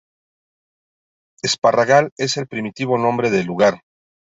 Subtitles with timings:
[1.43, 3.81] Esparragal es el primitivo nombre del lugar.